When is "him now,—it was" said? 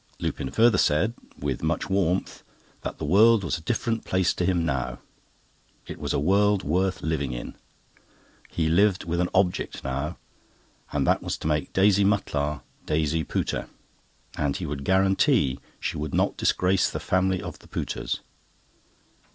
4.47-6.11